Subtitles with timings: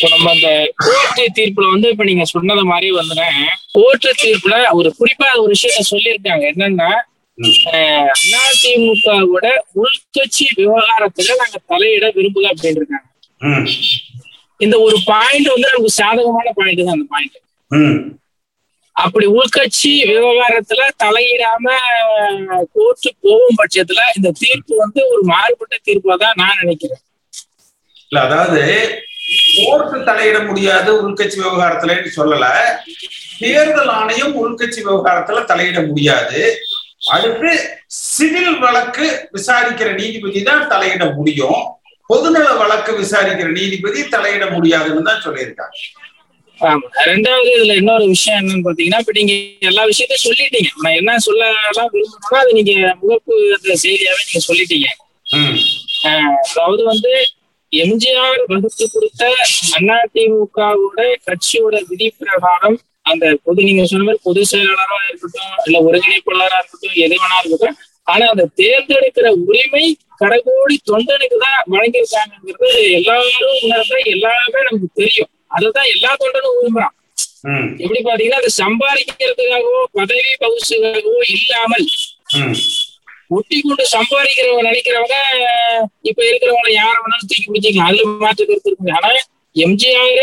[0.00, 0.50] இப்போ நம்ம அந்த
[0.82, 3.26] கோர்ட்டு தீர்ப்புல வந்து இப்ப நீங்க சொன்னது மாதிரி வந்துன்னா
[3.74, 6.44] கோர்ட்டு தீர்ப்புல ஒரு குறிப்பா ஒரு விஷயத்த சொல்லியிருக்காங்க.
[6.52, 6.88] என்னன்னா
[8.44, 9.46] அதிமுகவோட
[9.80, 13.06] உள்கட்சி விவகாரத்துல நாங்க தலையிட விரும்பல அப்படின்னு இருக்காங்க
[14.60, 17.36] இந்த ஒரு பாயிண்ட் வந்து நமக்கு சாதகமான பாயிண்ட் தான் அந்த பாயிண்ட்
[18.96, 21.66] அப்படி உள்கட்சி விவகாரத்துல தலையிடாம
[22.74, 27.02] கோர்ட்டு போகும் பட்சத்துல இந்த தீர்ப்பு வந்து ஒரு மாறுபட்ட தீர்ப்பா தான் நான் நினைக்கிறேன்.
[28.10, 28.62] இல்ல அதாவது
[29.56, 32.46] கோர்ட்டு தலையிட முடியாது உள்கட்சி விவகாரத்துலன்னு சொல்லல.
[33.42, 36.40] தேர்தல் ஆணையம் உள்கட்சி விவகாரத்துல தலையிட முடியாது.
[37.14, 37.50] அடுத்து
[38.08, 41.60] சிவில் வழக்கு விசாரிக்கிற நீதிபதி தான் தலையிட முடியும்.
[42.10, 45.76] பொதுநல வழக்கு விசாரிக்கிற நீதிபதி தலையிட முடியாதுன்னு தான் சொல்லியிருக்காங்க.
[47.10, 49.34] ரெண்டாவது இதுல இன்னொரு விஷயம் என்னன்னு பாத்தீங்கன்னா இப்ப நீங்க
[49.70, 50.70] எல்லா விஷயத்தையும் சொல்லிட்டீங்க.
[50.84, 52.72] நான் என்ன சொல்லலாம் விரும்பணும்னா அது நீங்க
[53.02, 53.34] முகப்பு
[53.84, 54.88] செய்தியாவே நீங்க சொல்லிட்டீங்க.
[56.50, 57.12] அதாவது வந்து
[57.72, 59.22] எம்ஜிஆர் வகுத்து கொடுத்த
[59.96, 66.98] அதிமுகவோட கட்சியோட விதி பிரகாரம் அந்த பொது நீங்க சொன்ன மாதிரி பொது செயலாளரா இருக்கட்டும் இல்ல ஒருங்கிணைப்பாளரா இருக்கட்டும்
[67.04, 69.84] எது வேணா இருக்கட்டும் ஆனா அந்த தேர்ந்தெடுக்கிற உரிமை
[70.20, 75.30] கடைகோடி தொண்டனுக்கு தான் வழங்கியிருக்காங்கிறது எல்லாரும் உணர்ந்த எல்லாமே நமக்கு தெரியும்.
[75.50, 76.94] அதுதான் எல்லா தொண்டனும் விரும்புறான்.
[77.82, 81.86] எப்படி பாத்தீங்கன்னா அது சம்பாதிக்கிறதுக்காகவோ பதவி பகுசுக்காகவோ இல்லாமல்
[83.30, 85.16] ஒட்டி கொண்டு சம்பாதிக்கிறவங்க நினைக்கிறவங்க
[86.08, 87.90] இப்ப இருக்கிறவங்க யார வேணாலும் தூக்கி பிடிச்சிக்கலாம்.
[87.90, 89.10] அதுல மாற்று கருத்து இருக்கு ஆனா
[89.56, 90.22] எம்ஜிஆர்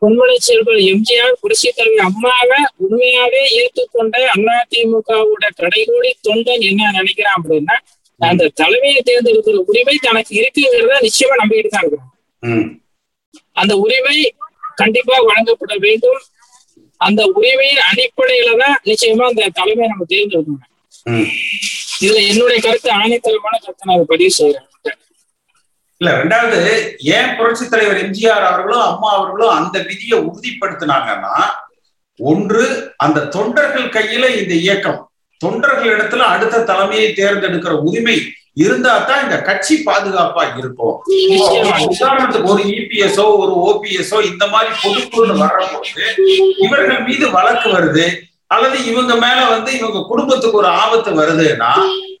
[0.00, 4.16] பொன்மலை செல்வர் எம்ஜிஆர் புரட்சி தலைவர் அம்மாவை உண்மையாவே ஏற்றுக்கொண்ட
[4.54, 7.76] அதிமுகவோட கடைகோடி தொண்டன் என்ன நினைக்கிறான் அப்படின்னா
[8.20, 12.10] அந்த தலைமையை தேர்ந்தெடுக்கிற உரிமை தனக்கு இருக்குங்கிறத நிச்சயமா நம்பிக்கிட்டு தான் இருக்கிறோம்
[13.60, 14.16] அந்த உரிமை
[14.80, 16.22] கண்டிப்பா வழங்கப்பட வேண்டும்.
[17.00, 20.62] அந்த உரிமையின் அடிப்படையில தான் நிச்சயமா அந்த தலைமையை நம்ம தேர்ந்தெடுக்கணும்.
[21.98, 24.68] இதுல என்னுடைய கருத்து ஆணைத்தரமான கருத்தை நான் பதிவு செய்யறேன்
[26.00, 26.60] இல்ல ரெண்டாவது
[27.14, 31.34] ஏன் புரட்சி தலைவர் எம்ஜிஆர் அவர்களும் அம்மா அவர்களும் அந்த விதியை உறுதிப்படுத்தினாங்கன்னா
[32.20, 32.64] ஒன்று
[32.98, 35.00] அந்த தொண்டர்கள் கையில இந்த இயக்கம்
[35.40, 38.16] தொண்டர்கள் இடத்துல அடுத்த தலைமையை தேர்ந்தெடுக்கிற உரிமை
[38.56, 40.96] இருந்தா தான் இந்த கட்சி பாதுகாப்பா இருக்கும்.
[41.88, 46.04] உதாரணத்துக்கு ஒரு இபிஎஸ்ஓ ஒரு ஓபிஎஸ்ஓ இந்த மாதிரி பொதுக்குழுன்னு வர்றபோது
[46.64, 48.06] இவர்கள் மீது வழக்கு வருது
[48.54, 51.70] அல்லது இவங்க மேல வந்து இவங்க குடும்பத்துக்கு ஒரு ஆபத்து வருதுன்னா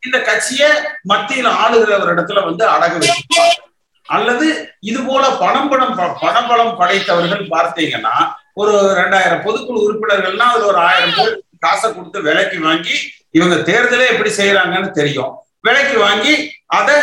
[0.02, 0.70] இந்த கட்சியை
[1.10, 3.60] மத்தியில ஆளுகிறவர் இடத்துல வந்து அடகு வச்சிருப்பாங்க
[4.08, 4.46] அல்லது
[4.82, 8.16] இது போல பணம் பணம் ப- பணபலம் படைத்தவர்கள் பார்த்தீங்கன்னா
[8.56, 12.96] ஒரு ரெண்டாயிரம் பொதுக்குழு உறுப்பினர்கள்னா அதுல ஒரு ஆயிரம் பேர் காசை கொடுத்து விலைக்கு வாங்கி
[13.32, 15.32] இவங்க தேர்தலே எப்படி செய்யறாங்கன்னு தெரியும்.
[15.64, 16.34] விலைக்கு வாங்கி
[16.74, 16.94] அதை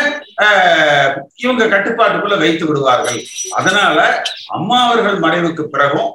[0.44, 3.18] ஆஹ், இவங்க கட்டுப்பாட்டுக்குள்ள வைத்து விடுவார்கள்.
[3.52, 3.98] அதனால
[4.48, 6.10] அம்மா அவர்கள் மறைவுக்கு பிறகும்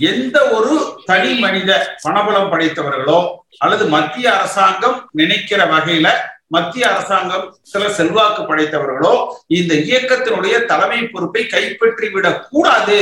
[0.00, 3.18] எந்த ஒரு தனி மனித பணபலம் படைத்தவர்களோ
[3.58, 6.08] அல்லது மத்திய அரசாங்கம் நினைக்கிற வகையில
[6.46, 9.14] மத்திய அரசாங்கம் சில செல்வாக்கு படைத்தவர்களோ
[9.46, 12.98] இந்த இயக்கத்தினுடைய தலைமை பொறுப்பை கைப்பற்றி விடக் கூடாது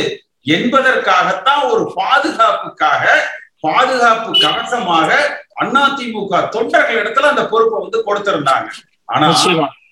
[0.47, 3.05] என்பதற்காகத்தான் ஒரு பாதுகாப்புக்காக
[3.61, 5.11] பாதுகாப்பு கவசமாக
[5.61, 8.69] அதிமுக தொண்டர்கள் இடத்துல அந்த பொறுப்பை வந்து கொடுத்திருந்தாங்க.
[9.05, 9.27] ஆனா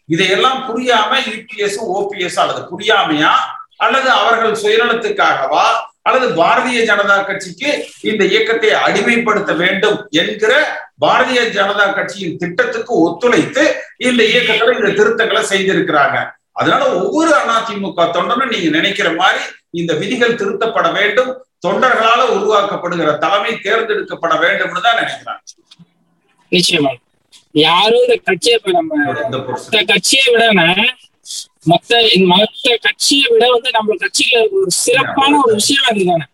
[0.08, 3.32] இதையெல்லாம் புரியாம யூபிஎஸ் ஓபிஎஸ் அல்லது புரியாமையா
[3.76, 5.64] அல்லது அவர்கள் சுயநலத்துக்காகவா
[6.06, 7.68] அல்லது பாரதிய ஜனதா கட்சிக்கு
[8.02, 10.52] இந்த இயக்கத்தை அடிமைப்படுத்த வேண்டும் என்கிற
[11.00, 13.64] பாரதிய ஜனதா கட்சியின் திட்டத்துக்கு ஒத்துழைத்து
[14.02, 16.16] இந்த இயக்கத்துல இந்த திருத்தங்களை செய்திருக்கிறாங்க.
[16.56, 19.42] அதனால ஒவ்வொரு அதிமுக தொண்டனும் நீங்க நினைக்கிற மாதிரி
[19.80, 21.30] இந்த விதிகள் திருத்தப்பட வேண்டும்
[21.64, 25.40] தொண்டர்களால உருவாக்கப்படுகிற தலைமை தேர்ந்தெடுக்கப்பட வேண்டும்னு தான் நினைக்கிறாங்க
[26.52, 26.92] நிச்சயமா.
[27.60, 28.56] யாரும் இந்த கட்சியை
[29.64, 30.66] இந்த கட்சியை விடனா
[31.66, 31.92] மத்த
[32.30, 36.24] மத்த கட்சியை விட வந்து நம்ம கட்சியில ஒரு சிறப்பான ஒரு விஷயம் அதுதானே.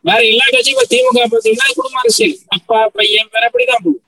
[0.00, 2.38] வேற எல்லா கட்சியும் இப்ப திமுக பார்த்தீங்கன்னா குடும்ப அரசியல்.
[2.48, 4.02] அப்பா பையன் வேற அப்படிதான் போகும்.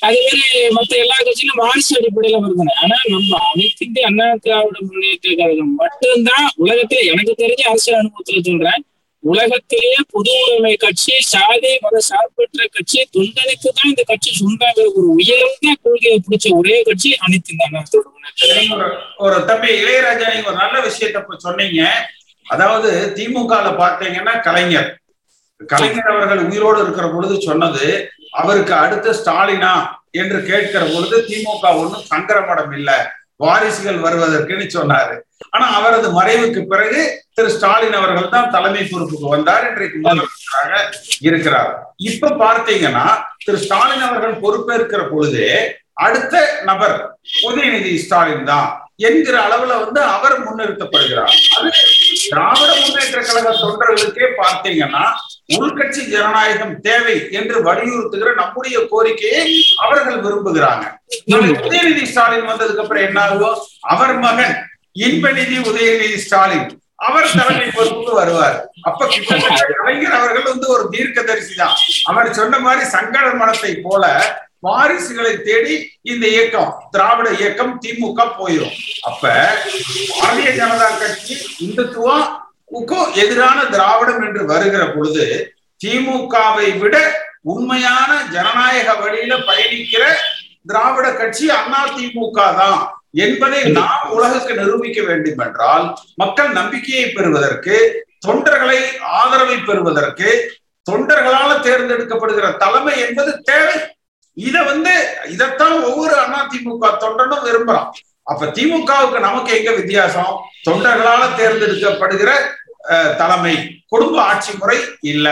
[0.00, 5.74] அதே மாதிரி மத்த எல்லா கட்சியிலும் வாரிசு அடிப்படையில வருதுனே ஆனா நம்ம அனைத்து அண்ணா திராவிட முன்னேற்ற கழகம்
[5.74, 8.84] மட்டும்தான் உலகத்துல எனக்கு தெரிஞ்ச அரசியல் அனுபவத்துல சொல்றேன்.
[9.24, 15.74] உலகத்திலேயே பொது உடைமை கட்சி சாதி மத சார்பற்ற கட்சி தொண்டனுக்கு தான் இந்த கட்சி சொந்தாங்கிற ஒரு உயர்ந்த
[15.82, 18.86] கொள்கையை பிடிச்ச ஒரே கட்சி அனைத்து இந்த அண்ணா
[19.24, 21.80] ஒரு தம்பி இளையராஜா நீங்க ஒரு நல்ல விஷயத்த இப்ப சொன்னீங்க.
[22.46, 24.88] அதாவது திமுக பார்த்தீங்கன்னா கலைஞர்.
[25.60, 27.86] கலைஞர் அவர்கள் உயிரோடு இருக்கிற பொழுது சொன்னது
[28.32, 29.72] அவருக்கு அடுத்த ஸ்டாலினா
[30.14, 32.90] என்று கேட்கிற பொழுது திமுக ஒண்ணும் சங்கரமடம் இல்ல.
[33.44, 35.14] வாரிசுகள் வருவதற்குன்னு சொன்னாரு.
[35.54, 37.00] ஆனா அவரது மறைவுக்கு பிறகு
[37.36, 39.66] திரு ஸ்டாலின் அவர்கள் தான் தலைமை பொறுப்புக்கு வந்தார்.
[39.70, 40.80] இன்றைக்கு முதலமைச்சராக
[41.28, 41.70] இருக்கிறார்.
[42.10, 43.04] இப்ப பார்த்தீங்கன்னா
[43.44, 45.44] திரு ஸ்டாலின் அவர்கள் பொறுப்பேற்கிற பொழுது
[46.06, 46.34] அடுத்த
[46.70, 46.96] நபர்
[47.48, 48.68] உதயநிதி ஸ்டாலின் தான்
[49.08, 51.34] என்கிற அளவுல வந்து அவர் முன்னிறுத்தப்படுகிறார்.
[51.56, 51.70] அது
[52.30, 55.04] திராவிட முன்னேற்ற கழக தொண்டர்களுக்கே பார்த்தீங்கன்னா
[55.48, 59.44] உள்கட்சி ஜனநாயகம் தேவை என்று வலியுறுத்துகிற நம்முடைய கோரிக்கையை
[59.84, 60.84] அவர்கள் விரும்புகிறாங்க.
[61.66, 63.60] உதயநிதி ஸ்டாலின் வந்ததுக்கு அப்புறம் என்ன ஆகும்
[63.92, 64.56] அவர் மகன்
[65.06, 66.66] இன்பநிதி உதயநிதி ஸ்டாலின்.
[66.98, 68.56] அவர் தலைமை பொறுப்புக்கு வருவார்.
[68.88, 69.08] அப்ப
[69.76, 71.76] கலைஞர் அவர்கள் வந்து ஒரு தீர்க்கதரிசி தான்.
[72.10, 74.04] அவர் சொன்ன மாதிரி சங்கட மனத்தை போல
[74.66, 78.74] வாரிசுகளை தேடி இந்த இயக்கம் திராவிட இயக்கம் திமுக போயிடும்
[79.08, 79.22] அப்ப
[80.10, 81.34] பாரதிய ஜனதா கட்சி
[81.66, 82.24] இந்துத்துவம்
[83.14, 85.54] எதிரான திராவிடம் என்று வருகிற பொழுது
[85.84, 86.96] திமுகவை விட
[87.42, 90.06] உண்மையான ஜனநாயக வழியில பயணிக்கிற
[90.66, 99.00] திராவிட கட்சி அண்ணா திமுக தான் என்பதை நாம் உலகுக்கு நிரூபிக்க வேண்டும் என்றால் மக்கள் நம்பிக்கையை பெறுவதற்கு தொண்டர்களை
[99.00, 100.58] ஆதரவை பெறுவதற்கு
[100.90, 103.96] தொண்டர்களால தேர்ந்தெடுக்கப்படுகிற தலைமை என்பது தேவை.
[104.34, 104.92] இத வந்து
[105.28, 107.90] இதைத்தான் ஒவ்வொரு அண்ணா திமுக தொண்டனும் விரும்புறான்.
[108.28, 110.32] அப்ப திமுகவுக்கு நமக்கு எங்க வித்தியாசம்?
[110.66, 112.30] தொண்டர்களால தேர்ந்தெடுக்கப்படுகிற
[113.20, 113.54] தலைமை.
[113.92, 114.78] குடும்ப ஆட்சி முறை
[115.12, 115.26] இல்ல.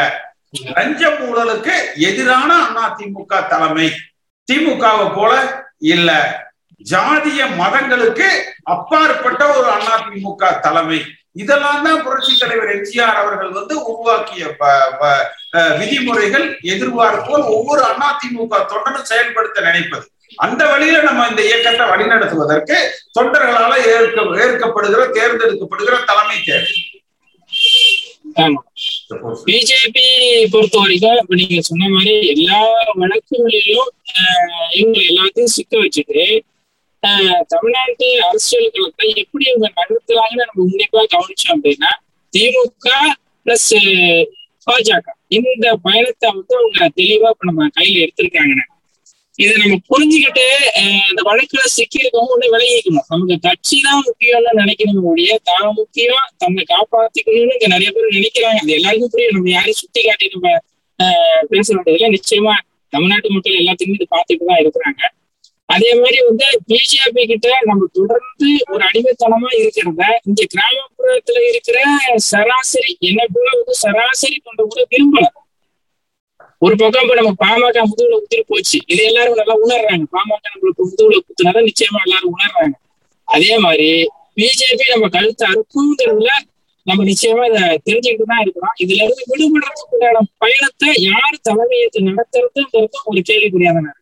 [0.77, 1.75] லஞ்சம் ஊழலுக்கு
[2.09, 3.89] எதிரான அண்ணா திமுக தலைமை.
[4.49, 5.33] திமுகவை போல
[5.95, 6.11] இல்ல.
[6.81, 8.29] ஜாதிய மதங்களுக்கு
[8.75, 11.01] அப்பாற்பட்ட ஒரு அண்ணா திமுக தலைமை.
[11.43, 14.43] இதெல்லாம் தான் புரட்சி தலைவர் எம்ஜிஆர் அவர்கள் வந்து உருவாக்கிய
[15.81, 20.07] விதிமுறைகள் எதிர்பார்ப்போல் ஒவ்வொரு அதிமுக தொண்டனும் செயல்படுத்த நினைப்பது.
[20.39, 22.77] அந்த வழியில நம்ம இந்த இயக்கத்தை வழிநடத்துவதற்கு
[23.15, 26.73] தொண்டர்களால ஏற்க ஏற்கப்படுகிற தேர்ந்தெடுக்கப்படுகிற தலைமை தேவை
[29.47, 30.05] பிஜேபி
[30.53, 32.59] பொறுத்த வரைக்கும் இப்ப நீங்க சொன்ன மாதிரி எல்லா
[33.01, 33.91] வழக்குகளிலும்
[34.75, 36.25] இவங்க எல்லாத்தையும் சிக்க வச்சுட்டு
[37.51, 41.91] தமிழ்நாட்டு அரசியல் களத்தை எப்படி இவங்க நடத்துறாங்கன்னு நம்ம உன்னிப்பா கவனிச்சோம் அப்படின்னா
[42.33, 42.89] திமுக
[43.47, 43.69] பிளஸ்
[44.67, 45.05] பாஜக.
[45.37, 48.57] இந்த பயணத்தை வந்து அவங்க தெளிவா இப்ப நம்ம கையில எடுத்திருக்காங்க
[49.39, 50.45] இதை நம்ம புரிஞ்சுக்கிட்டு
[51.11, 53.07] இந்த வழக்குல சிக்கியிருக்கவங்க ஒண்ணு விலகிக்கணும்.
[53.13, 58.61] நமக்கு கட்சி தான் முக்கியம்னு நினைக்கணும் ஒழிய தான் முக்கியம் தன்னை காப்பாத்திக்கணும்னு இங்க நிறைய பேர் நினைக்கிறாங்க.
[58.63, 59.37] அது எல்லாருக்கும் புரியும்.
[59.37, 60.49] நம்ம யாரையும் சுத்தி காட்டி நம்ம
[61.53, 62.55] பேச வேண்டியதுல நிச்சயமா
[62.93, 65.03] தமிழ்நாட்டு மக்கள் எல்லாத்துக்குமே இது பார்த்துட்டு தான் இருக்கிறாங்க.
[65.69, 71.79] அதே மாதிரி வந்து பிஜேபி கிட்ட நம்ம தொடர்ந்து ஒரு அடிமைத்தனமா இருக்கிறத இங்க கிராமப்புறத்துல இருக்கிற
[72.31, 75.27] சராசரி என்ன போல வந்து சராசரி கொண்ட கூட விரும்பல.
[76.63, 78.79] ஒரு பக்கம் இப்ப நம்ம பாமக முதுகுல குத்திட்டு போச்சு.
[78.93, 80.05] இது எல்லாரும் நல்லா உணர்றாங்க.
[80.15, 82.75] பாமக நம்மளுக்கு முதுகுல குத்துனால நிச்சயமா எல்லாரும் உணர்றாங்க.
[83.29, 83.89] அதே மாதிரி
[84.39, 86.33] பிஜேபி நம்ம கழுத்தை அறுப்புங்கிறதுல
[86.87, 88.75] நம்ம நிச்சயமா இதை தெரிஞ்சுக்கிட்டு தான் இருக்கிறோம்.
[88.83, 93.95] இதுல இருந்து விடுபடுறதுக்குண்டான பயணத்தை யார் தலைமையேற்று நடத்துறதுங்கிறது ஒரு கேள்விக்குறியாதான.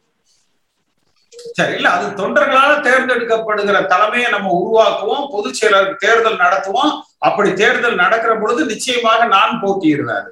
[1.59, 6.93] சரி இல்ல அது தொண்டர்களால தேர்ந்தெடுக்கப்படுகிற தலைமையை நம்ம உருவாக்குவோம் பொதுச் செயலர் தேர்தல் நடத்துவோம்.
[7.29, 10.31] அப்படி தேர்தல் நடக்கிற பொழுது நிச்சயமாக நான் போட்டியிடுவேன்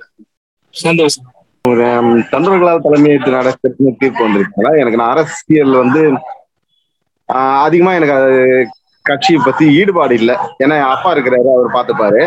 [0.74, 1.28] சந்தோஷம்.
[1.64, 1.84] ஒரு
[2.30, 6.00] தொண்டர்களால் தலைமையேற்று நடத்த தீர்ப்பு வந்திருக்கா எனக்கு நான் அரசியல் வந்து
[7.66, 8.32] அதிகமா எனக்கு அது
[9.04, 10.34] கட்சியை பத்தி ஈடுபாடு இல்லை.
[10.62, 12.22] ஏன்னா என் அப்பா இருக்கிறாரு அவர் பார்த்துப்பாரு.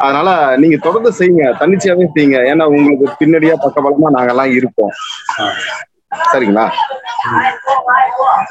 [0.00, 0.28] அதனால
[0.62, 2.38] நீங்க தொடர்ந்து செய்யுங்க தன்னிச்சையாவே செய்யுங்க.
[2.52, 4.94] ஏன்னா உங்களுக்கு பின்னடியா பக்கபலமா நாங்கெல்லாம் இருப்போம்
[6.32, 6.66] சரிங்களா?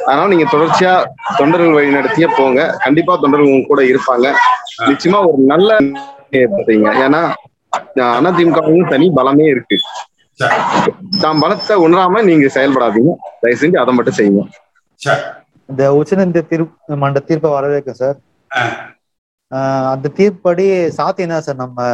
[0.07, 0.93] அதனால நீங்க தொடர்ச்சியா
[1.39, 2.61] தொண்டர்கள் வழி நடத்தியே போங்க.
[2.85, 4.27] கண்டிப்பா தொண்டர்கள் உங்க கூட இருப்பாங்க.
[4.91, 5.71] நிச்சயமா ஒரு நல்ல
[6.67, 7.23] செய்யுங்க ஏன்னா
[8.29, 9.77] அதிமுகவும் தனி பலமே இருக்கு.
[11.23, 13.11] தாம் பலத்தை உணராம நீங்க செயல்படாதீங்க.
[13.41, 14.43] தயவு செஞ்சு அதை மட்டும் செய்யுங்க.
[15.69, 18.17] இந்த உச்சநீதி தீர்ப்பு மன்ற தீர்ப்பை வரவேற்கும் சார்.
[19.93, 20.65] அந்த தீர்ப்படி
[20.97, 21.61] சாத்தியனா சார்?
[21.63, 21.87] நம்ம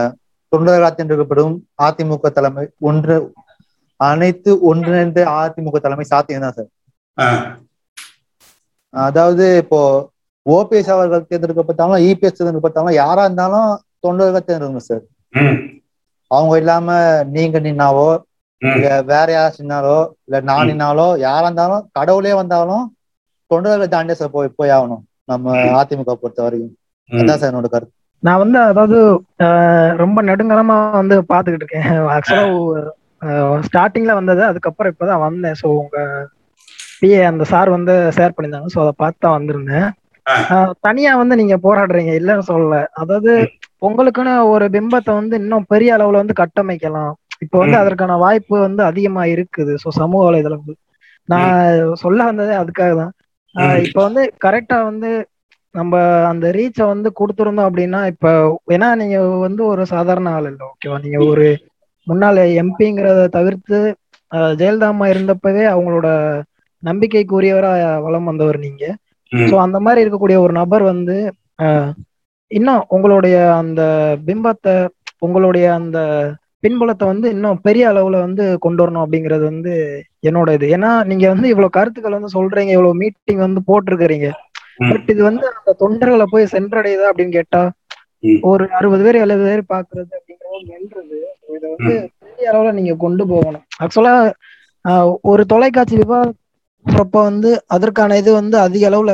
[0.51, 1.55] தொண்டர்களால் தேர்ந்தெடுக்கப்படும்
[1.87, 3.15] அதிமுக தலைமை ஒன்று
[3.99, 6.69] அனைத்து ஒன்றிணைந்த அதிமுக தலைமை சாத்தியம் தான் சார்?
[8.93, 9.81] அதாவது இப்போ
[10.45, 13.69] ஓபிஎஸ் அவர்கள் தேர்ந்தெடுக்கப்பட்டாலும் இபிஎஸ் தேர்ந்தெடுக்கப்பட்டாலும் யாரா இருந்தாலும்
[14.05, 15.03] தொண்டர்கள் தேர்ந்தெடுக்கணும் சார்.
[16.31, 16.87] அவங்க இல்லாம
[17.35, 18.09] நீங்க நின்னாவோ
[18.61, 22.85] இல்ல வேற யாராச்சும் நின்னாலோ இல்ல நான் நின்னாலோ யாரா இருந்தாலும் கடவுளே வந்தாலும்
[23.51, 25.03] தொண்டர்களை தாண்டிய சார் போய் போய் ஆகணும்.
[25.31, 26.75] நம்ம அதிமுக பொறுத்த வரைக்கும்.
[27.09, 27.95] அதான் சார் என்னோட கருத்து.
[28.23, 28.97] நான் வந்து அதாவது
[30.03, 31.87] ரொம்ப நெடுங்கலமா வந்து பாத்துக்கிட்டு இருக்கேன்.
[32.15, 32.43] ஆக்சுவலா
[33.67, 35.57] ஸ்டார்டிங்ல வந்தது அதுக்கப்புறம் இப்பதான் வந்தேன்.
[35.61, 35.97] ஸோ உங்க
[37.01, 38.71] பிஏ அந்த சார் வந்து ஷேர் பண்ணியிருந்தாங்க.
[38.75, 39.87] ஸோ அதை பார்த்து தான் வந்திருந்தேன்.
[40.85, 42.77] தனியா வந்து நீங்க போராடுறீங்க இல்லைன்னு சொல்லல.
[43.01, 43.31] அதாவது
[43.81, 47.13] உங்களுக்குன்னு ஒரு பிம்பத்தை வந்து இன்னும் பெரிய அளவுல வந்து கட்டமைக்கலாம்.
[47.45, 49.73] இப்போ வந்து அதற்கான வாய்ப்பு வந்து அதிகமா இருக்குது.
[49.83, 50.77] ஸோ சமூக வலைதளங்கள்
[51.29, 51.53] நான்
[52.03, 53.13] சொல்ல வந்ததே அதுக்காக தான்.
[53.87, 55.09] இப்போ வந்து கரெக்டா வந்து
[55.75, 55.93] நம்ம
[56.29, 58.27] அந்த ரீச்சை வந்து கொடுத்துருந்தோம் அப்படின்னா இப்ப
[58.75, 61.47] ஏன்னா நீங்க வந்து ஒரு சாதாரண ஆள் இல்லை ஓகேவா நீங்க ஒரு
[62.07, 63.79] முன்னாள் எம்பிங்கிறத தவிர்த்து
[64.59, 66.07] ஜெயலலிதா அம்மா இருந்தப்பவே அவங்களோட
[66.83, 67.71] நம்பிக்கைக்குரியவரா
[68.05, 68.83] வளம் வந்தவர் நீங்க.
[69.31, 71.17] ஸோ அந்த மாதிரி இருக்கக்கூடிய ஒரு நபர் வந்து
[72.51, 73.81] இன்னும் உங்களுடைய அந்த
[74.27, 74.75] பிம்பத்தை
[75.25, 75.97] உங்களுடைய அந்த
[76.63, 79.73] பின்புலத்தை வந்து இன்னும் பெரிய அளவுல வந்து கொண்டு வரணும் அப்படிங்கிறது வந்து
[80.27, 80.65] என்னோட இது.
[80.75, 84.29] ஏன்னா நீங்க வந்து இவ்வளவு கருத்துக்கள் வந்து சொல்றீங்க இவ்வளவு மீட்டிங் வந்து போட்டிருக்கிறீங்க.
[84.89, 87.61] பட் இது வந்து அந்த தொண்டர்களை போய் சென்றடையுதா அப்படின்னு கேட்டா
[88.49, 91.17] ஒரு அறுபது பேர் எழுபது பேர் பாக்குறது அப்படிங்கிறது வென்றது.
[91.55, 91.93] இதை வந்து
[92.23, 93.65] பெரிய அளவுல நீங்க கொண்டு போகணும்.
[93.83, 94.15] ஆக்சுவலா
[95.31, 95.95] ஒரு தொலைக்காட்சி
[96.85, 99.13] விவாதப்ப வந்து அதற்கான இது வந்து அதிக அளவுல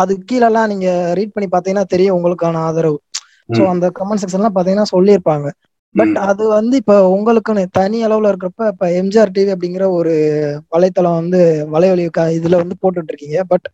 [0.00, 2.98] அது கீழெல்லாம் நீங்க ரீட் பண்ணி பாத்தீங்கன்னா தெரியும் உங்களுக்கான ஆதரவு.
[3.48, 5.46] சோ அந்த கமெண்ட் செக்ஷன்லாம் பாத்தீங்கன்னா சொல்லியிருப்பாங்க.
[5.94, 10.12] பட் அது வந்து இப்ப உங்களுக்குன்னு தனி அளவுல இருக்கிறப்ப இப்ப எம்ஜிஆர் டிவி அப்படிங்கிற ஒரு
[10.72, 11.40] வலைத்தளம் வந்து
[11.72, 12.04] வலைவலி
[12.38, 13.66] இதுல வந்து போட்டுட்டு இருக்கீங்க பட்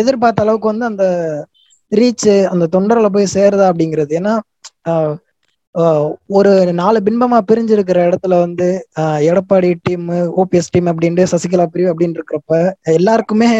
[0.00, 1.04] எதிர்பார்த்த அளவுக்கு வந்து அந்த
[1.92, 4.12] ரீச் அந்த தொண்டர்களை போய் சேருதா அப்படிங்கிறது.
[4.20, 4.34] ஏன்னா
[6.38, 8.68] ஒரு நாலு பின்பமா பிரிஞ்சிருக்கிற இடத்துல வந்து
[9.30, 10.06] எடப்பாடி டீம்
[10.42, 12.60] ஓபிஎஸ் டீம் அப்படின்ட்டு சசிகலா பிரிவு அப்படின்னு இருக்கிறப்ப
[12.98, 13.50] எல்லாருக்குமே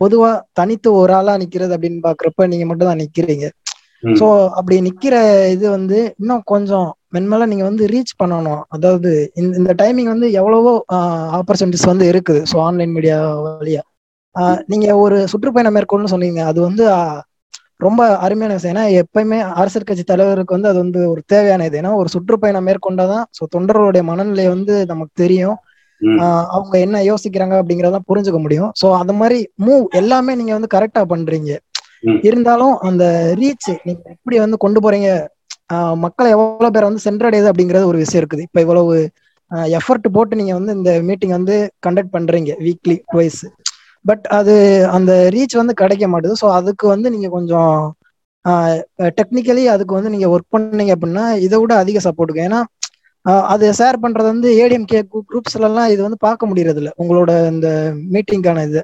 [0.00, 3.46] பொதுவா தனித்து ஒரு ஆளா நிக்கிறது அப்படின்னு பாக்குறப்ப நீங்க மட்டும் தான் நிக்கிறீங்க.
[4.18, 4.26] சோ
[4.58, 5.14] அப்படி நிக்கிற
[5.54, 8.62] இது வந்து இன்னும் கொஞ்சம் மென்மேல நீங்க வந்து ரீச் பண்ணணும்.
[8.76, 9.10] அதாவது
[9.58, 10.72] இந்த டைமிங் வந்து எவ்வளவோ
[11.40, 12.40] ஆப்பர்ச்சுனிட்டிஸ் வந்து இருக்குது.
[12.50, 13.82] ஸோ ஆன்லைன் மீடியா வழியா.
[14.72, 16.40] நீங்க ஒரு சுற்றுப்பயணம் மேற்கொள்னு சொன்னீங்க.
[16.50, 16.84] அது வந்து
[17.86, 18.74] ரொம்ப அருமையான விஷயம்.
[18.74, 21.78] ஏன்னா எப்பயுமே அரசியல் கட்சி தலைவருக்கு வந்து அது வந்து ஒரு தேவையான இது.
[21.80, 25.58] ஏன்னா ஒரு சுற்றுப்பயணம் மேற்கொண்டாதான் ஸோ தொண்டர்களுடைய மனநிலை வந்து நமக்கு தெரியும்.
[26.56, 28.70] அவங்க என்ன யோசிக்கிறாங்க அப்படிங்கறத புரிஞ்சுக்க முடியும்.
[28.80, 31.50] ஸோ அந்த மாதிரி மூவ் எல்லாமே நீங்க வந்து கரெக்டா பண்றீங்க.
[32.28, 33.04] இருந்தாலும் அந்த
[33.40, 35.08] ரீச் நீங்க எப்படி வந்து கொண்டு போறீங்க?
[36.04, 38.46] மக்களை எவ்வளவு பேர் வந்து சென்றடையுது அப்படிங்கறது ஒரு விஷயம் இருக்குது.
[38.48, 38.94] இப்ப இவ்வளவு
[39.78, 41.54] எஃபர்ட் போட்டு நீங்க வந்து இந்த மீட்டிங் வந்து
[41.86, 43.40] கண்டக்ட் பண்றீங்க வீக்லி டுவைஸ்
[44.04, 44.54] பட் அது
[44.96, 46.34] அந்த ரீச் வந்து கிடைக்க மாட்டுது.
[46.42, 47.74] ஸோ அதுக்கு வந்து நீங்க கொஞ்சம்
[49.18, 52.60] டெக்னிக்கலி அதுக்கு வந்து நீங்க ஒர்க் பண்ணீங்க அப்படின்னா இதை விட அதிக சப்போர்ட்டுக்கு ஏன்னா
[53.50, 57.68] அது ஷேர் பண்றது வந்து ஏடிஎம்கே குரூப்ஸ்ல எல்லாம் இது வந்து பார்க்க முடியறது இல்லை உங்களோட இந்த
[58.14, 58.80] மீட்டிங்கான இது.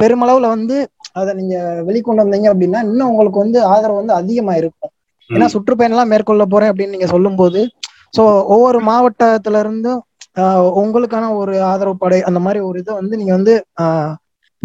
[0.00, 0.76] பெருமளவுல வந்து
[1.18, 1.56] அதை நீங்க
[1.88, 4.92] வெளிக்கொண்டு வந்தீங்க அப்படின்னா இன்னும் உங்களுக்கு வந்து ஆதரவு வந்து அதிகமா இருக்கும்.
[5.30, 7.60] ஏன்னா சுற்றுப்பயணம் எல்லாம் மேற்கொள்ள போறேன் அப்படின்னு நீங்க சொல்லும் போது
[8.14, 8.22] ஸோ
[8.54, 10.00] ஒவ்வொரு மாவட்டத்துல இருந்தும்
[10.80, 13.54] உங்களுக்கான ஒரு ஆதரவு படை அந்த மாதிரி ஒரு இதை வந்து நீங்க வந்து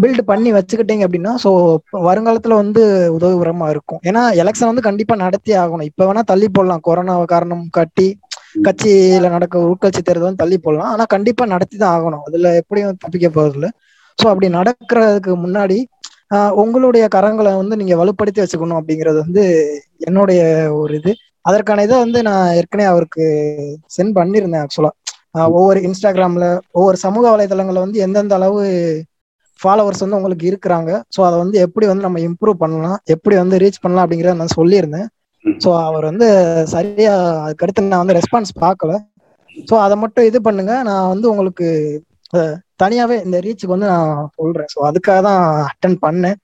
[0.01, 1.49] பில்ட் பண்ணி வச்சுக்கிட்டீங்க அப்படின்னா ஸோ
[2.07, 2.81] வருங்காலத்துல வந்து
[3.17, 4.01] உதவிகரமா இருக்கும்.
[4.09, 5.87] ஏன்னா எலெக்ஷன் வந்து கண்டிப்பா நடத்தி ஆகணும்.
[5.91, 6.83] இப்ப வேணா தள்ளி போடலாம்.
[6.87, 8.07] கொரோனா காரணம் காட்டி
[8.67, 10.91] கட்சியில நடக்க உட்கட்சி தேர்தல் வந்து தள்ளி போடலாம்.
[10.93, 12.23] ஆனா கண்டிப்பா நடத்தி தான் ஆகணும்.
[12.27, 13.67] அதுல எப்படியும் தப்பிக்க போறதில்ல
[14.17, 15.77] ஸோ அப்படி நடக்கிறதுக்கு முன்னாடி
[16.61, 19.43] உங்களுடைய கரங்களை வந்து நீங்க வலுப்படுத்தி வச்சுக்கணும் அப்படிங்கிறது வந்து
[20.09, 20.41] என்னுடைய
[20.81, 21.11] ஒரு இது.
[21.45, 23.23] அதற்கான இதை வந்து நான் ஏற்கனவே அவருக்கு
[23.95, 24.91] சென்ட் பண்ணியிருந்தேன் ஆக்சுவலா
[25.55, 28.61] ஒவ்வொரு இன்ஸ்டாகிராம்ல ஒவ்வொரு சமூக வலைதளங்கள்ல வந்து எந்தெந்த அளவு
[29.61, 30.91] ஃபாலோவர்ஸ் வந்து உங்களுக்கு இருக்கிறாங்க.
[31.15, 35.07] ஸோ அதை வந்து எப்படி வந்து நம்ம இம்ப்ரூவ் பண்ணலாம் எப்படி வந்து ரீச் பண்ணலாம் அப்படிங்கிறத நான் சொல்லியிருந்தேன்.
[35.63, 36.27] ஸோ அவர் வந்து
[36.73, 37.13] சரியா
[37.45, 38.93] அதுக்கடுத்து நான் வந்து ரெஸ்பான்ஸ் பார்க்கல.
[39.69, 40.73] ஸோ அதை மட்டும் இது பண்ணுங்க.
[40.89, 41.67] நான் வந்து உங்களுக்கு
[42.83, 44.69] தனியாவே இந்த ரீச்சுக்கு வந்து நான் சொல்றேன்.
[44.73, 46.37] ஸோ அதுக்காக தான் அட்டன் பண்ணேன்.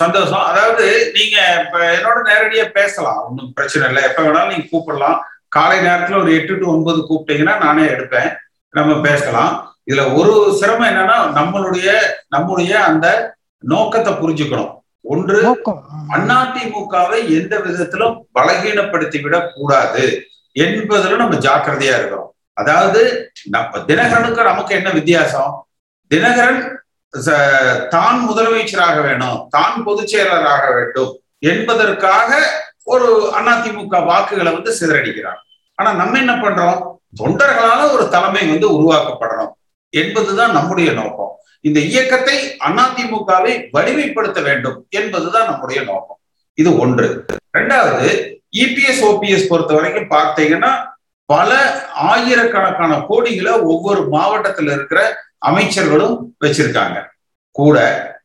[0.00, 0.44] சந்தோஷம்.
[0.50, 0.86] அதாவது
[1.16, 3.20] நீங்க இப்ப என்னோட நேரடியா பேசலாம்.
[3.26, 4.02] ஒன்றும் பிரச்சனை இல்லை.
[4.08, 5.18] எப்ப வேணாலும் நீங்க கூப்பிடலாம்.
[5.56, 8.30] காலை நேரத்துல ஒரு எட்டு டு ஒன்பது கூப்பிட்டீங்கன்னா நானே எடுப்பேன்.
[8.74, 9.52] நம்ம பேசலாம்.
[9.86, 11.88] இதுல ஒரு சிரமம் என்னன்னா நம்மளுடைய
[12.28, 13.06] நம்முடைய அந்த
[13.64, 14.70] நோக்கத்தை புரிஞ்சுக்கணும்.
[15.04, 15.38] ஒன்று
[16.36, 20.04] அதிமுகவை எந்த விதத்திலும் பலகீனப்படுத்தி விடக் கூடாது
[20.56, 23.00] என்பதுல நம்ம ஜாக்கிரதையா இருக்கிறோம் அதாவது
[23.48, 25.52] நம்ம தினகரனுக்கு நமக்கு என்ன வித்தியாசம்?
[26.10, 26.60] தினகரன்
[27.88, 31.12] தான் முதலமைச்சராக வேணும் தான் பொதுச் செயலராக வேண்டும்
[31.44, 32.28] என்பதற்காக
[32.84, 33.08] ஒரு
[33.40, 35.40] அதிமுக வாக்குகளை வந்து சிதறடிக்கிறார்
[35.78, 36.78] ஆனா நம்ம என்ன பண்றோம்?
[37.20, 39.52] தொண்டர்களால ஒரு தலைமை வந்து உருவாக்கப்படணும்
[39.92, 41.32] என்பதுதான் நம்முடைய நோக்கம்.
[41.60, 42.36] இந்த இயக்கத்தை
[42.68, 46.18] அதிமுகவை வலிமைப்படுத்த வேண்டும் என்பதுதான் நம்முடைய நோக்கம்.
[46.54, 47.24] இது ஒன்று.
[47.58, 48.08] ரெண்டாவது
[48.56, 50.72] இபிஎஸ் ஓபிஎஸ் பொறுத்த வரைக்கும் பார்த்தீங்கன்னா
[51.24, 51.50] பல
[52.10, 55.00] ஆயிரக்கணக்கான கோடிகளை ஒவ்வொரு மாவட்டத்தில் இருக்கிற
[55.46, 56.98] அமைச்சர்களும் வச்சிருக்காங்க.
[57.50, 57.76] கூட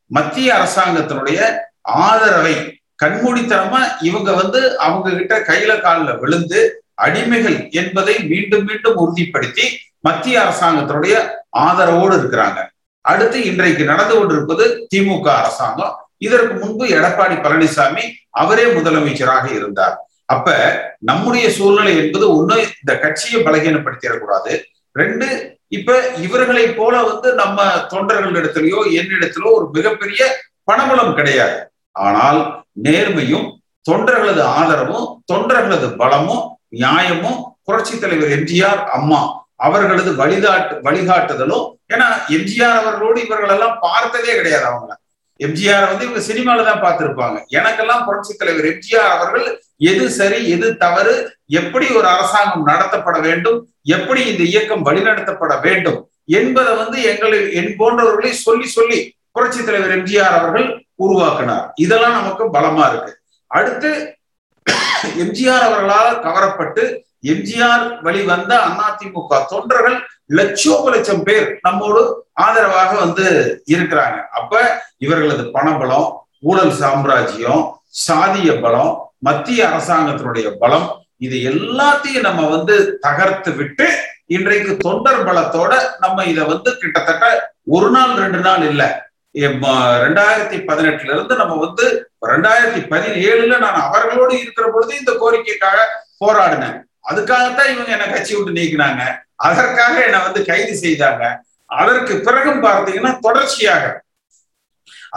[0.05, 1.39] மத்திய அரசாங்கத்தினுடைய
[1.81, 2.55] ஆதரவை
[3.03, 9.65] கண்மூடித்தனமா இவங்க வந்து அவங்க கிட்ட கையில காலில் விழுந்து அடிமைகள் என்பதை மீண்டும் மீண்டும் உறுதிப்படுத்தி
[9.99, 11.15] மத்திய அரசாங்கத்தினுடைய
[11.57, 12.59] ஆதரவோடு இருக்கிறாங்க.
[13.01, 16.09] அடுத்து இன்றைக்கு நடந்து கொண்டிருப்பது திமுக அரசாங்கம்.
[16.17, 20.07] இதற்கு முன்பு எடப்பாடி பழனிசாமி அவரே முதலமைச்சராக இருந்தார்.
[20.25, 20.55] அப்ப
[20.99, 24.63] நம்முடைய சூழ்நிலை என்பது ஒண்ணு இந்த கட்சியை பலகீனப்படுத்திடக்கூடாது.
[24.91, 30.37] ரெண்டு இப்ப இவர்களை போல வந்து நம்ம தொண்டர்களிடத்திலயோ என்னிடத்திலோ ஒரு மிகப்பெரிய
[30.71, 31.71] பணபலம் கிடையாது.
[31.91, 33.55] ஆனால் நேர்மையும்
[33.91, 43.19] தொண்டர்களது ஆதரவும் தொண்டர்களது பலமும் நியாயமும் புரட்சி தலைவர் எம்ஜிஆர் அம்மா அவர்களது வழிகாட்டு வழிகாட்டுதலும் ஏன்னா எம்ஜிஆர் அவர்களோடு
[43.25, 44.93] இவர்கள் எல்லாம் பார்த்ததே கிடையாது அவங்கள.
[45.39, 47.37] எம்ஜிஆர் வந்து இவங்க சினிமால தான் பார்த்திருப்பாங்க.
[47.57, 49.45] எனக்கெல்லாம் புரட்சி தலைவர் எம்ஜிஆர் அவர்கள்
[49.91, 51.15] எது சரி எது தவறு
[51.59, 53.57] எப்படி ஒரு அரசாங்கம் நடத்தப்பட வேண்டும்
[53.95, 55.99] எப்படி இந்த இயக்கம் வழிநடத்தப்பட வேண்டும்
[56.39, 58.99] என்பதை வந்து எங்களை என் போன்றவர்களை சொல்லி சொல்லி
[59.31, 60.67] புரட்சி தலைவர் எம்ஜிஆர் அவர்கள்
[61.05, 61.65] உருவாக்கினார்.
[61.75, 63.11] இதெல்லாம் நமக்கு பலமா இருக்கு.
[63.51, 63.89] அடுத்து
[65.23, 66.83] எம்ஜிஆர் அவர்களால் கவரப்பட்டு
[67.23, 68.53] எம்ஜிஆர் வழி வந்த
[68.87, 72.01] அதிமுக தொண்டர்கள் லட்சோப லட்சம் பேர் நம்மோடு
[72.33, 73.25] ஆதரவாக வந்து
[73.67, 74.17] இருக்கிறாங்க.
[74.31, 74.53] அப்ப
[74.97, 76.07] இவர்களது பணபலம்
[76.41, 77.63] ஊழல் சாம்ராஜ்யம்
[78.05, 80.87] சாதிய பலம் மத்திய அரசாங்கத்தினுடைய பலம்
[81.19, 83.85] இது எல்லாத்தையும் நம்ம வந்து தகர்த்து விட்டு
[84.27, 87.25] இன்றைக்கு தொண்டர் பலத்தோட நம்ம இத வந்து கிட்டத்தட்ட
[87.75, 88.83] ஒரு நாள் ரெண்டு நாள் இல்ல.
[90.03, 91.85] ரெண்டாயிரத்தி பதினெட்டுல இருந்து நம்ம வந்து
[92.31, 95.79] ரெண்டாயிரத்தி பதினேழுல நான் அவர்களோடு இருக்கிற பொழுது இந்த கோரிக்கைக்காக
[96.19, 96.77] போராடினேன்.
[97.11, 99.03] அதுக்காகத்தான் இவங்க என்ன கட்சி விட்டு நீக்கினாங்க.
[99.47, 101.23] அதற்காக என்னை வந்து கைது செய்தாங்க.
[101.81, 103.85] அதற்கு பிறகும் பார்த்தீங்கன்னா தொடர்ச்சியாக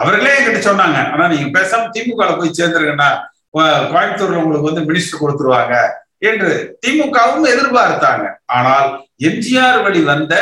[0.01, 3.09] அவர்களே என்கிட்ட சொன்னாங்க ஆனா நீங்க பேசாம திமுக போய் சேர்ந்துருங்கன்னா
[3.93, 5.75] கோயம்புத்தூர்ல உங்களுக்கு வந்து மினிஸ்டர் கொடுத்துருவாங்க
[6.29, 6.51] என்று
[6.83, 8.25] திமுகவும் எதிர்பார்த்தாங்க.
[8.57, 8.89] ஆனால்
[9.29, 10.33] எம்ஜிஆர் வழி வந்த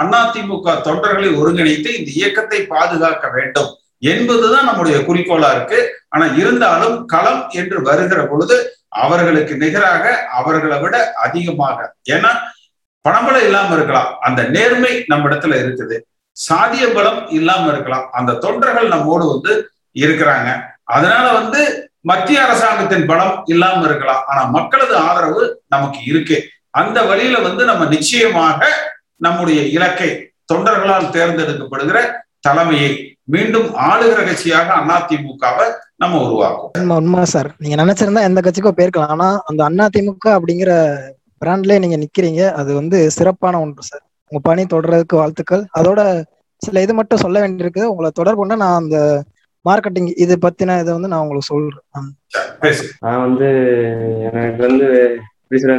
[0.00, 3.70] அண்ணா திமுக தொண்டர்களை ஒருங்கிணைத்து இந்த இயக்கத்தை பாதுகாக்க வேண்டும்
[4.12, 5.78] என்பதுதான் நம்முடைய குறிக்கோளா இருக்கு.
[6.14, 8.56] ஆனா இருந்தாலும் களம் என்று வருகிற பொழுது
[8.88, 11.94] அவர்களுக்கு நிகராக அவர்களை விட அதிகமாக.
[12.10, 12.28] ஏன்னா
[13.08, 14.18] பணபலம் இல்லாம இருக்கலாம்.
[14.20, 15.98] அந்த நேர்மை நம்ம இடத்துல இருக்குது.
[16.48, 18.10] சாதிய பலம் இல்லாம இருக்கலாம்.
[18.10, 20.62] அந்த தொண்டர்கள் நம்மோடு வந்து இருக்கிறாங்க.
[20.84, 24.24] அதனால வந்து மத்திய அரசாங்கத்தின் பலம் இல்லாம இருக்கலாம்.
[24.26, 26.48] ஆனா மக்களது ஆதரவு நமக்கு இருக்கு.
[26.70, 28.66] அந்த வழியில வந்து நம்ம நிச்சயமாக
[29.16, 37.76] நம்முடைய இலக்கை தொண்டர்களால் தேர்ந்தெடுக்கப்படுகிற தலைமையை மீண்டும் ஆளுகிற கட்சியாக அதிமுகவை நம்ம உருவாக்கும் உண்மை உண்மை சார் நீங்க
[37.80, 39.12] நினைச்சிருந்தா எந்த கட்சிக்கோ போயிருக்கலாம்.
[39.14, 40.72] ஆனா அந்த அண்ணா திமுக அப்படிங்கிற
[41.42, 42.42] பிராண்ட்லயே நீங்க நிக்கிறீங்க.
[42.60, 45.64] அது வந்து சிறப்பான ஒன்று சார் உங்க பணி தொடர்றதுக்கு வாழ்த்துக்கள்.
[45.78, 46.00] அதோட
[46.62, 47.82] சில இது மட்டும் சொல்ல வேண்டியிருக்கு.
[47.92, 48.98] உங்களை தொடர்பு கொண்டா நான் அந்த
[49.64, 52.08] மார்க்கெட்டிங் இது பத்தின இதை வந்து நான் உங்களுக்கு சொல்றேன்.
[52.62, 52.84] பேசு.
[53.04, 53.48] நான் வந்து
[54.28, 54.88] எனக்கு வந்து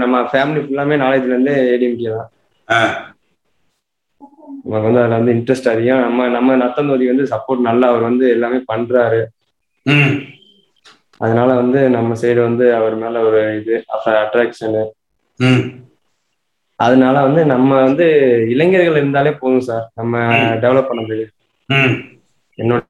[0.04, 2.30] நம்ம ஃபேமிலி ஃபுல்லாமே நாலேஜ்ல இருந்து ஏடிஎம்கே தான்.
[4.64, 6.06] நமக்கு வந்து அதுல வந்து இன்ட்ரெஸ்ட் அதிகம்.
[6.08, 9.22] நம்ம நம்ம நத்தந்தோதி வந்து சப்போர்ட் நல்லா அவர் வந்து எல்லாமே பண்றாரு.
[11.22, 13.76] அதனால வந்து நம்ம சைடு வந்து அவர் மேல ஒரு இது
[14.24, 14.84] அட்ராக்ஷனு
[16.80, 18.06] அதனால வந்து நம்ம வந்து
[18.54, 19.86] இளைஞர்கள் இருந்தாலே போதும் சார்.
[19.96, 20.14] நம்ம
[20.64, 21.34] டெவலப் பண்ண முடியும்
[22.58, 22.84] என்னோட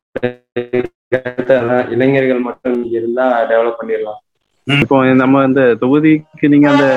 [1.95, 4.19] இளைஞர்கள் மட்டும் இருந்தா டெவலப் பண்ணிடலாம்.
[4.67, 6.87] இப்போ நம்ம இந்த தொகுதிக்கு நீங்க அந்த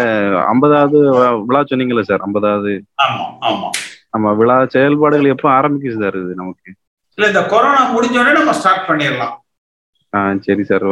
[0.51, 0.99] ஐம்பதாவது
[1.49, 2.73] விழா சொன்னீங்கல்ல சார் ஐம்பதாவது.
[3.05, 3.69] ஆமா ஆமா.
[4.15, 6.71] நம்ம விழா செயல்பாடுகள் எப்போ ஆரம்பிக்குது சார் இது நமக்கு?
[7.19, 9.35] இல்ல இந்த கொரோனா முடிஞ்ச உடனே நம்ம ஸ்டார்ட் பண்ணிடலாம்.
[10.12, 10.87] ஆ சரி சார்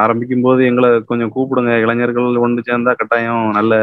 [0.00, 1.72] ஆரம்பிக்கும் போது எங்களை கொஞ்சம் கூப்பிடுங்க.
[1.84, 3.74] இளைஞர்கள் ஒன்று சேர்ந்தா கட்டாயம் நல்ல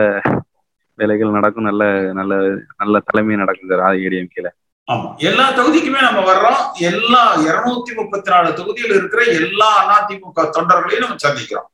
[1.00, 1.68] வேலைகள் நடக்கும்.
[1.70, 1.84] நல்ல
[2.20, 2.34] நல்ல
[2.82, 4.50] நல்ல தலைமை நடக்கும் சார் ஏடிஎம்கேல
[4.88, 5.08] ஆமா.
[5.28, 6.58] எல்லா தொகுதிக்குமே நம்ம வர்றோம்.
[6.90, 11.68] எல்லா இருநூத்தி முப்பத்தி நாலு தொகுதியில் இருக்கிற எல்லா அதிமுக தொண்டர்களையும் நம்ம சந்திக்கிறோம்.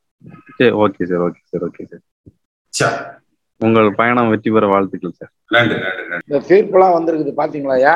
[0.58, 2.02] சரி okay sir okay sir okay sir
[2.74, 2.98] சரி
[3.60, 6.24] உங்கள் பயணம் வெற்றி பெற வாழ்த்துக்கள் சார் நன்றி நன்றி நன்றி.
[6.28, 7.94] இந்த தீர்ப்புலாம் வந்திருக்குது பாத்தீங்களா ஐயா?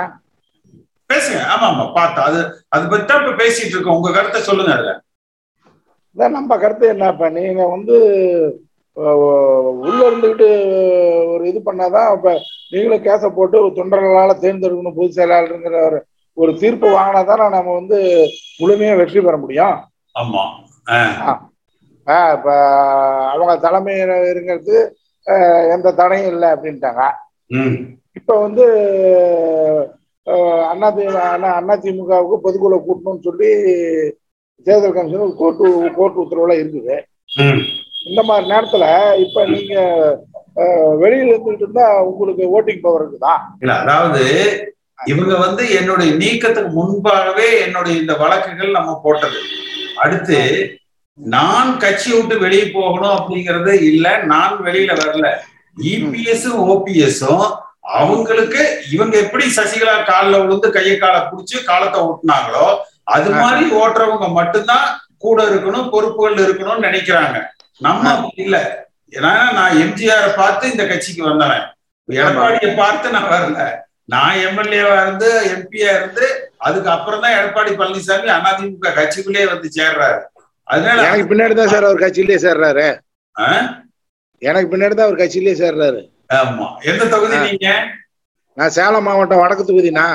[1.11, 1.41] பேசுங்க.
[1.53, 2.21] ஆமா ஆமா பார்த்தா.
[2.29, 2.41] அது
[2.75, 3.99] அது பத்தி தான் இப்ப பேசிட்டு இருக்கோம்.
[3.99, 4.93] உங்க கருத்தை சொல்லுங்க அதுல.
[6.17, 7.09] இதான் நம்ம கருத்து என்ன?
[7.13, 7.97] இப்ப நீங்க வந்து
[9.83, 10.49] உள்ள இருந்துகிட்டு
[11.33, 12.33] ஒரு இது பண்ணாதான் இப்ப
[12.73, 15.99] நீங்களும் கேஸ போட்டு ஒரு தொண்டர்களால தேர்ந்தெடுக்கணும் பொதுச் செயலாளருங்கிற ஒரு
[16.37, 17.99] ஒரு தீர்ப்பு வாங்கினாதானே நம்ம வந்து
[18.61, 19.75] முழுமையா வெற்றி பெற முடியும்?
[21.25, 21.35] ஆமா.
[22.07, 22.49] ஆஹ் இப்ப
[23.33, 24.75] அவங்க தலைமையில இருக்கிறது
[25.27, 27.03] அஹ், எந்த தடையும் இல்லை அப்படின்ட்டாங்க.
[28.17, 28.65] இப்ப வந்து
[30.71, 30.89] அண்ணா
[31.55, 33.51] அண்ணா திமுகவுக்கு பொதுக்குழு கூட்டணும்னு சொல்லி
[34.67, 36.97] தேர்தல் கமிஷன் கோர்ட்டு கோர்ட் உத்தரவுல இருக்குது.
[38.11, 38.85] இந்த மாதிரி நேரத்துல
[39.25, 39.75] இப்ப நீங்க
[41.03, 43.35] வெளியில இருந்துகிட்டு இருந்தா உங்களுக்கு ஓட்டிங் பவர் இருக்குதா?
[43.63, 44.25] இல்ல அதாவது
[45.13, 49.39] இவங்க வந்து என்னுடைய நீக்கத்துக்கு முன்பாகவே என்னுடைய இந்த வழக்குகள் நம்ம போட்டது.
[50.05, 50.39] அடுத்து
[51.19, 55.27] நான் கட்சி விட்டு வெளியே போகணும் அப்படிங்கறது இல்ல நான் வெளியில வரல.
[55.77, 57.45] இபிஎஸும் ஓபிஎஸும்
[57.99, 58.63] அவங்களுக்கு
[58.95, 62.67] இவங்க எப்படி சசிகலா காலில் விழுந்து கையை காலை பிடிச்சு காலத்தை ஓட்டுனாங்களோ
[63.07, 64.87] அது மாதிரி ஓட்டுறவங்க மட்டும்தான்
[65.19, 67.37] கூட இருக்கணும் பொறுப்புகள் இருக்கணும்னு நினைக்கிறாங்க.
[67.81, 68.13] நம்ம
[68.45, 68.57] இல்ல.
[69.13, 71.65] ஏன்னா நான் எம்ஜிஆரை பார்த்து இந்த கட்சிக்கு வந்தவன்.
[72.09, 73.59] எடப்பாடியை பார்த்து நான் வரல.
[74.09, 76.27] நான் எம்எல்ஏவா இருந்து எம்பியா இருந்து
[76.61, 80.19] அதுக்கு அப்புறம் தான் எடப்பாடி பழனிசாமி அதிமுக கட்சிக்குள்ளேயே வந்து சேர்றாரு.
[80.69, 82.87] அதனால எனக்கு பின்னாடி தான் சார் அவர் கட்சியிலேயே சேர்றாரு?
[84.43, 86.01] எனக்கு பின்னாடி தான் அவர் கட்சியிலேயே சேர்றாரு.
[86.39, 86.67] ஆமா.
[86.91, 87.69] எந்த தொகுதி நீங்க?
[88.57, 90.07] நான் சேலம் மாவட்டம் வடக்கு தொகுதினா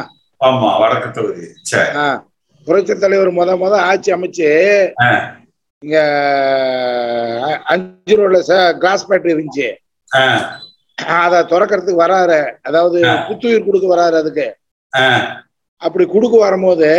[0.42, 1.48] ஆமா வடக்கு தொகுதி.
[1.72, 1.90] சரி.
[2.68, 4.48] புரட்சி தலைவர் முத முத ஆட்சி அமைச்சு.
[5.84, 5.98] இங்க
[7.70, 8.40] அஞ்சு ரோட்ல
[8.80, 9.68] கிளாஸ் ஃபேக்டரி இருந்துச்சு
[11.18, 12.98] அத திறக்கிறதுக்கு வராரு அதாவது.
[13.28, 14.48] புத்துயிர் கொடுக்க வராரு அதுக்கு
[15.82, 16.90] அப்படி கொடுக்க வரும்போது.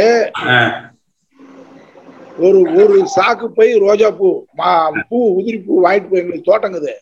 [2.39, 4.69] ஒரு ஒரு சாக்கு போய் ரோஜா பூ மா
[5.09, 6.93] பூ உதிரி பூ வாங்கிட்டு போய் எங்களுக்கு தோட்டங்குது.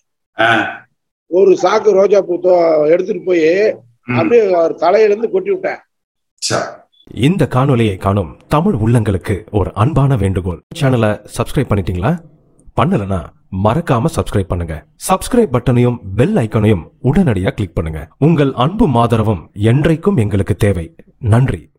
[1.31, 2.57] ஒரு சாக்கு ரோஜா பூ தோ-
[2.89, 3.47] எடுத்துட்டு போய்.
[4.13, 5.81] அப்படியே அவர் தலையில இருந்து கொட்டி விட்டேன்
[7.15, 10.63] இந்த காணொலியை காணும் தமிழ் உள்ளங்களுக்கு ஒரு அன்பான வேண்டுகோள்.
[10.81, 12.21] சேனலை சப்ஸ்கிரைப் பண்ணிட்டீங்களா?
[12.81, 13.25] பண்ணலனா
[13.65, 14.87] மறக்காம சப்ஸ்கிரைப் பண்ணுங்க.
[15.09, 18.09] சப்ஸ்கிரைப் பட்டனையும் பெல் ஐக்கனையும் உடனடியாக கிளிக் பண்ணுங்க.
[18.19, 20.95] உங்கள் அன்பும் ஆதரவும் என்றைக்கும் எங்களுக்கு தேவை.
[21.19, 21.71] நன்றி.